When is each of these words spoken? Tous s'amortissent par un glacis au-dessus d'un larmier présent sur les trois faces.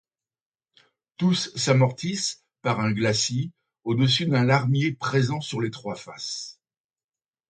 Tous 1.17 1.55
s'amortissent 1.55 2.43
par 2.63 2.79
un 2.79 2.91
glacis 2.91 3.51
au-dessus 3.83 4.25
d'un 4.25 4.43
larmier 4.43 4.93
présent 4.93 5.41
sur 5.41 5.61
les 5.61 5.69
trois 5.69 5.93
faces. 5.95 6.59